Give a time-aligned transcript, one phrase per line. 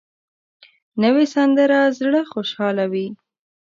[1.01, 3.07] نوې سندره زړه خوشحالوي